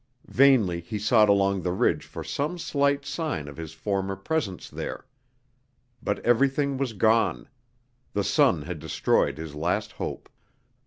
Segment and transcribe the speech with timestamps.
[0.33, 5.05] Vainly he sought along the ridge for some slight sign of his former presence there.
[6.01, 7.47] But everything was gone.
[8.13, 10.27] The sun had destroyed his last hope.